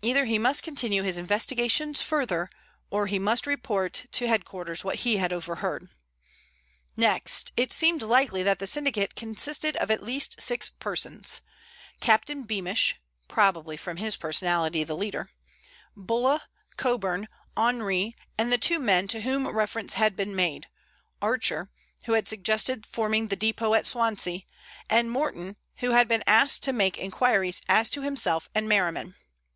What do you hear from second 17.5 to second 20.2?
Henri, and the two men to whom reference had